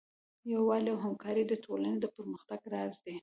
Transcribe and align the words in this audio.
یووالی 0.51 0.89
او 0.93 0.99
همکاري 1.05 1.43
د 1.47 1.53
ټولنې 1.63 1.97
د 1.99 2.05
پرمختګ 2.15 2.59
راز 2.73 2.95
دی. 3.05 3.15